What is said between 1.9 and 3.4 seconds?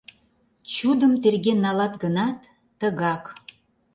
гынат— тыгак.